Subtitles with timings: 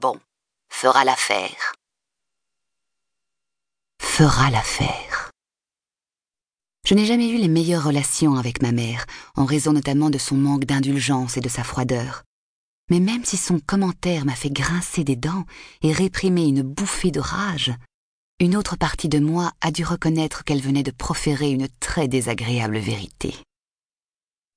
[0.00, 0.16] Bon,
[0.68, 1.74] fera l'affaire.
[4.00, 5.32] Fera l'affaire.
[6.86, 10.36] Je n'ai jamais eu les meilleures relations avec ma mère, en raison notamment de son
[10.36, 12.22] manque d'indulgence et de sa froideur.
[12.90, 15.46] Mais même si son commentaire m'a fait grincer des dents
[15.82, 17.72] et réprimer une bouffée de rage,
[18.38, 22.78] une autre partie de moi a dû reconnaître qu'elle venait de proférer une très désagréable
[22.78, 23.34] vérité.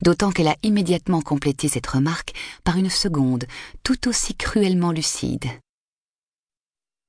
[0.01, 2.33] D'autant qu'elle a immédiatement complété cette remarque
[2.63, 3.45] par une seconde,
[3.83, 5.45] tout aussi cruellement lucide.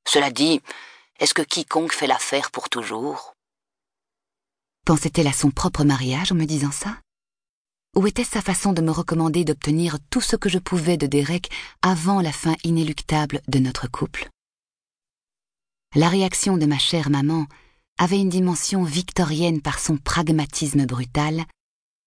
[0.06, 0.60] Cela dit,
[1.18, 3.34] est-ce que quiconque fait l'affaire pour toujours?
[4.84, 6.98] Pensait-elle à son propre mariage en me disant ça?
[7.94, 11.50] Ou était-ce sa façon de me recommander d'obtenir tout ce que je pouvais de Derek
[11.82, 14.28] avant la fin inéluctable de notre couple?
[15.94, 17.46] La réaction de ma chère maman
[17.98, 21.44] avait une dimension victorienne par son pragmatisme brutal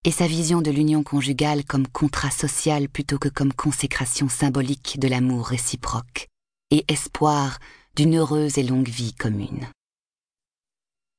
[0.06, 5.08] et sa vision de l'union conjugale comme contrat social plutôt que comme consécration symbolique de
[5.08, 6.28] l'amour réciproque
[6.70, 7.58] et espoir
[7.96, 9.68] d'une heureuse et longue vie commune.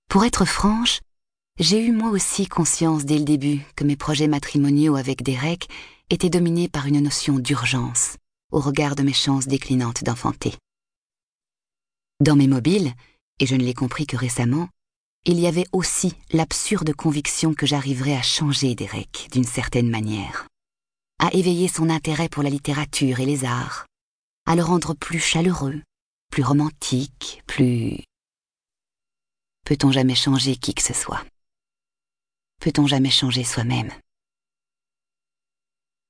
[0.10, 1.02] Pour être franche,
[1.60, 5.68] j'ai eu moi aussi conscience dès le début que mes projets matrimoniaux avec Derek
[6.10, 8.16] étaient dominés par une notion d'urgence
[8.54, 10.54] au regard de mes chances déclinantes d'enfanter.
[12.22, 12.94] Dans mes mobiles,
[13.42, 14.70] et je ne l'ai compris que récemment,
[15.28, 20.48] il y avait aussi l'absurde conviction que j'arriverais à changer Derek d'une certaine manière,
[21.20, 23.86] à éveiller son intérêt pour la littérature et les arts,
[24.46, 25.84] à le rendre plus chaleureux,
[26.32, 28.00] plus romantique, plus...
[29.66, 31.26] Peut-on jamais changer qui que ce soit?
[32.62, 33.92] Peut-on jamais changer soi-même?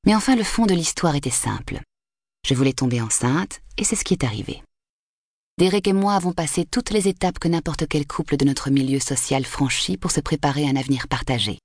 [0.06, 1.82] Mais enfin, le fond de l'histoire était simple.
[2.46, 4.62] Je voulais tomber enceinte, et c'est ce qui est arrivé.
[5.60, 9.00] Derek et moi avons passé toutes les étapes que n'importe quel couple de notre milieu
[9.00, 11.58] social franchit pour se préparer à un avenir partagé.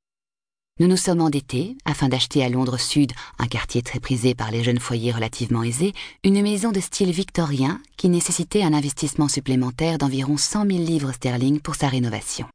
[0.81, 4.65] Nous nous sommes endettés afin d'acheter à Londres Sud, un quartier très prisé par les
[4.65, 5.93] jeunes foyers relativement aisés,
[6.25, 11.61] une maison de style victorien qui nécessitait un investissement supplémentaire d'environ 100 000 livres sterling
[11.61, 12.47] pour sa rénovation.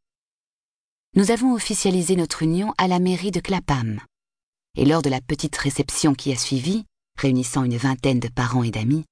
[1.16, 4.02] Nous avons officialisé notre union à la mairie de Clapham.
[4.76, 8.72] Et lors de la petite réception qui a suivi, réunissant une vingtaine de parents et
[8.72, 9.06] d'amis,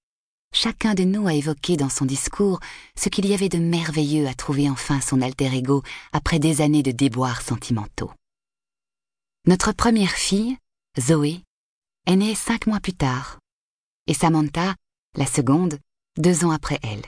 [0.55, 2.59] chacun de nous a évoqué dans son discours
[2.97, 5.83] ce qu'il y avait de merveilleux à trouver enfin son alter ego
[6.13, 8.11] après des années de déboires sentimentaux.
[9.45, 10.57] Notre première fille,
[10.99, 11.41] Zoé,
[12.07, 13.39] est née cinq mois plus tard,
[14.07, 14.75] et Samantha,
[15.15, 15.77] la seconde,
[16.17, 17.03] deux ans après elle.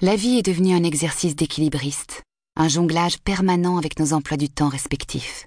[0.00, 2.22] La vie est devenue un exercice d'équilibriste,
[2.56, 5.46] un jonglage permanent avec nos emplois du temps respectifs.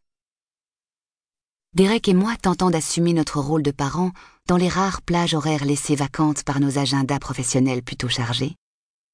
[1.76, 4.12] Derek et moi tentant d'assumer notre rôle de parents
[4.50, 8.56] dans les rares plages horaires laissées vacantes par nos agendas professionnels plutôt chargés,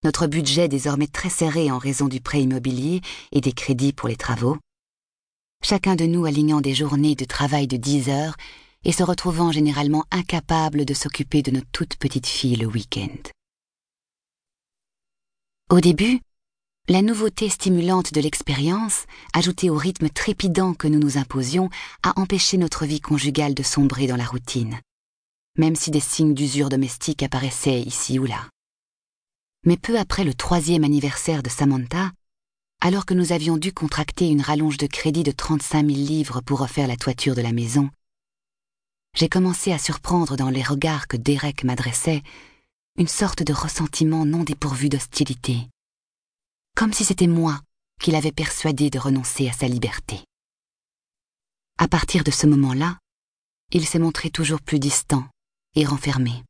[0.06, 3.02] notre budget désormais très serré en raison du prêt immobilier
[3.34, 4.58] et des crédits pour les travaux,
[5.62, 8.38] chacun de nous alignant des journées de travail de 10 heures
[8.86, 13.18] et se retrouvant généralement incapable de s'occuper de notre toute petite fille le week-end.
[15.70, 16.22] Au début,
[16.88, 19.04] la nouveauté stimulante de l'expérience,
[19.34, 21.70] ajoutée au rythme trépidant que nous nous imposions,
[22.04, 24.80] a empêché notre vie conjugale de sombrer dans la routine,
[25.58, 28.50] même si des signes d'usure domestique apparaissaient ici ou là.
[29.66, 32.12] Mais peu après le troisième anniversaire de Samantha,
[32.82, 36.60] alors que nous avions dû contracter une rallonge de crédit de 35 000 livres pour
[36.60, 37.90] refaire la toiture de la maison,
[39.16, 42.22] j'ai commencé à surprendre dans les regards que Derek m'adressait
[42.98, 45.68] une sorte de ressentiment non dépourvu d'hostilité
[46.76, 47.62] comme si c'était moi
[48.02, 50.20] qui l'avais persuadé de renoncer à sa liberté.
[51.78, 53.00] À partir de ce moment-là,
[53.72, 55.26] il s'est montré toujours plus distant
[55.76, 56.44] et renfermé,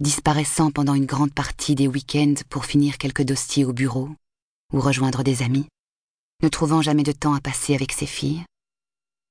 [0.00, 4.08] disparaissant pendant une grande partie des week-ends pour finir quelques dossiers au bureau
[4.72, 5.66] ou rejoindre des amis,
[6.42, 8.44] ne trouvant jamais de temps à passer avec ses filles,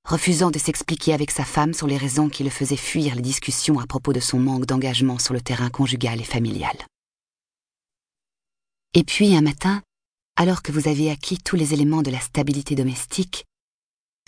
[0.07, 3.79] refusant de s'expliquer avec sa femme sur les raisons qui le faisaient fuir les discussions
[3.79, 6.75] à propos de son manque d'engagement sur le terrain conjugal et familial.
[8.93, 9.81] Et puis un matin,
[10.35, 13.45] alors que vous avez acquis tous les éléments de la stabilité domestique,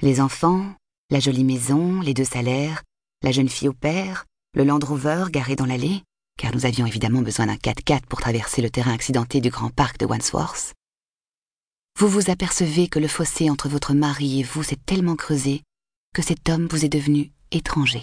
[0.02, 0.76] les enfants,
[1.10, 2.84] la jolie maison, les deux salaires,
[3.22, 6.04] la jeune fille au père, le Land Rover garé dans l'allée,
[6.38, 9.98] car nous avions évidemment besoin d'un 4x4 pour traverser le terrain accidenté du grand parc
[9.98, 10.74] de Wandsworth,
[12.00, 15.62] vous vous apercevez que le fossé entre votre mari et vous s'est tellement creusé
[16.14, 18.02] que cet homme vous est devenu étranger.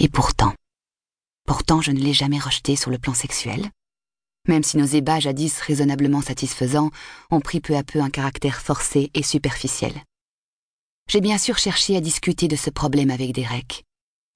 [0.00, 0.54] Et pourtant,
[1.46, 3.70] pourtant je ne l'ai jamais rejeté sur le plan sexuel,
[4.48, 6.90] même si nos ébats jadis raisonnablement satisfaisants
[7.30, 9.92] ont pris peu à peu un caractère forcé et superficiel.
[11.08, 13.84] J'ai bien sûr cherché à discuter de ce problème avec Derek,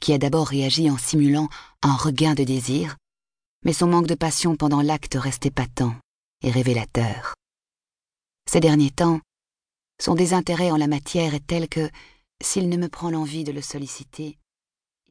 [0.03, 1.49] qui a d'abord réagi en simulant
[1.81, 2.97] un regain de désir,
[3.65, 5.95] mais son manque de passion pendant l'acte restait patent
[6.43, 7.35] et révélateur.
[8.51, 9.21] Ces derniers temps,
[10.01, 11.89] son désintérêt en la matière est tel que,
[12.43, 14.39] s'il ne me prend l'envie de le solliciter,